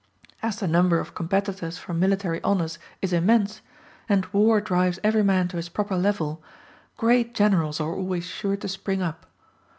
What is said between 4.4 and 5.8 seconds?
drives every man to his